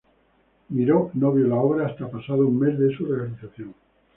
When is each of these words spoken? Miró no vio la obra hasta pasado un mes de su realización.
Miró 0.69 1.11
no 1.13 1.31
vio 1.31 1.45
la 1.45 1.57
obra 1.57 1.85
hasta 1.85 2.09
pasado 2.09 2.47
un 2.47 2.57
mes 2.57 2.75
de 2.79 2.91
su 2.91 3.05
realización. 3.05 3.75